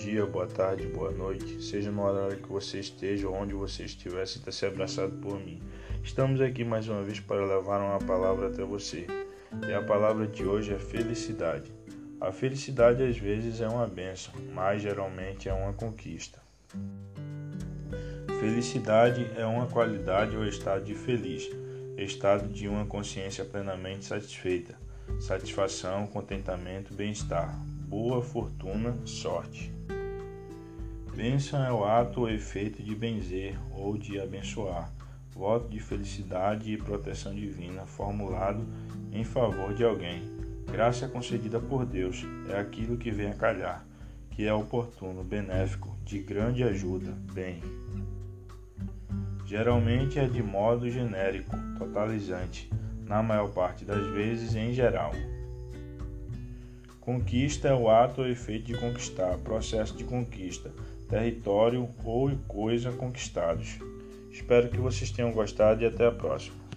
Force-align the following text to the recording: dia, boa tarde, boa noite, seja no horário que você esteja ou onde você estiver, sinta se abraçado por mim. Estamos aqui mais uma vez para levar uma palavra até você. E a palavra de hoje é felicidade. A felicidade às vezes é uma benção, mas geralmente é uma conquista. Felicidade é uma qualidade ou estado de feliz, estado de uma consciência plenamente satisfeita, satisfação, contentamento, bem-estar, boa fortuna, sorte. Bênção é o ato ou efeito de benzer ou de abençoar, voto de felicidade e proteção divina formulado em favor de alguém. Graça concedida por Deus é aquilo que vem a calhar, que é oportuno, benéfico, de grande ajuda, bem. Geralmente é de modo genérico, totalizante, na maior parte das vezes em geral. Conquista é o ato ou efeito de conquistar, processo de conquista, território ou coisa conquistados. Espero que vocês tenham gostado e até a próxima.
dia, 0.00 0.24
boa 0.24 0.46
tarde, 0.46 0.86
boa 0.86 1.10
noite, 1.12 1.62
seja 1.62 1.90
no 1.92 2.02
horário 2.02 2.38
que 2.38 2.48
você 2.48 2.80
esteja 2.80 3.28
ou 3.28 3.34
onde 3.34 3.52
você 3.52 3.84
estiver, 3.84 4.26
sinta 4.26 4.50
se 4.50 4.64
abraçado 4.64 5.12
por 5.18 5.38
mim. 5.38 5.62
Estamos 6.02 6.40
aqui 6.40 6.64
mais 6.64 6.88
uma 6.88 7.02
vez 7.02 7.20
para 7.20 7.44
levar 7.44 7.80
uma 7.80 7.98
palavra 7.98 8.48
até 8.48 8.64
você. 8.64 9.06
E 9.68 9.72
a 9.72 9.82
palavra 9.82 10.26
de 10.26 10.44
hoje 10.44 10.72
é 10.72 10.78
felicidade. 10.78 11.70
A 12.20 12.32
felicidade 12.32 13.02
às 13.02 13.18
vezes 13.18 13.60
é 13.60 13.68
uma 13.68 13.86
benção, 13.86 14.32
mas 14.54 14.82
geralmente 14.82 15.48
é 15.48 15.52
uma 15.52 15.74
conquista. 15.74 16.40
Felicidade 18.40 19.30
é 19.36 19.44
uma 19.44 19.66
qualidade 19.66 20.36
ou 20.36 20.46
estado 20.46 20.84
de 20.84 20.94
feliz, 20.94 21.48
estado 21.98 22.48
de 22.48 22.66
uma 22.66 22.86
consciência 22.86 23.44
plenamente 23.44 24.06
satisfeita, 24.06 24.74
satisfação, 25.20 26.06
contentamento, 26.06 26.94
bem-estar, 26.94 27.54
boa 27.90 28.22
fortuna, 28.22 28.96
sorte. 29.04 29.74
Bênção 31.12 31.60
é 31.64 31.72
o 31.72 31.84
ato 31.84 32.20
ou 32.20 32.30
efeito 32.30 32.80
de 32.84 32.94
benzer 32.94 33.58
ou 33.72 33.98
de 33.98 34.20
abençoar, 34.20 34.92
voto 35.32 35.68
de 35.68 35.80
felicidade 35.80 36.72
e 36.72 36.76
proteção 36.76 37.34
divina 37.34 37.84
formulado 37.86 38.64
em 39.12 39.24
favor 39.24 39.74
de 39.74 39.82
alguém. 39.82 40.22
Graça 40.70 41.08
concedida 41.08 41.58
por 41.58 41.84
Deus 41.84 42.24
é 42.48 42.60
aquilo 42.60 42.96
que 42.96 43.10
vem 43.10 43.26
a 43.26 43.34
calhar, 43.34 43.84
que 44.30 44.46
é 44.46 44.54
oportuno, 44.54 45.24
benéfico, 45.24 45.92
de 46.04 46.20
grande 46.20 46.62
ajuda, 46.62 47.10
bem. 47.32 47.60
Geralmente 49.44 50.16
é 50.16 50.28
de 50.28 50.44
modo 50.44 50.88
genérico, 50.88 51.56
totalizante, 51.76 52.70
na 53.04 53.20
maior 53.20 53.50
parte 53.50 53.84
das 53.84 54.06
vezes 54.12 54.54
em 54.54 54.72
geral. 54.72 55.10
Conquista 57.10 57.66
é 57.66 57.74
o 57.74 57.90
ato 57.90 58.20
ou 58.20 58.28
efeito 58.28 58.66
de 58.66 58.74
conquistar, 58.74 59.36
processo 59.38 59.96
de 59.96 60.04
conquista, 60.04 60.70
território 61.08 61.88
ou 62.04 62.30
coisa 62.46 62.92
conquistados. 62.92 63.80
Espero 64.30 64.68
que 64.68 64.78
vocês 64.78 65.10
tenham 65.10 65.32
gostado 65.32 65.82
e 65.82 65.86
até 65.86 66.06
a 66.06 66.12
próxima. 66.12 66.69